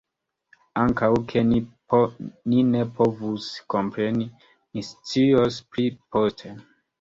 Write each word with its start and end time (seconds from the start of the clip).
Ankaŭ 0.83 1.09
ke 1.33 1.43
ni 1.49 2.63
ne 2.69 2.81
povus 3.01 3.51
kompreni; 3.75 4.27
ni 4.49 4.87
scios 4.89 5.61
pli 5.77 5.87
poste. 6.17 6.57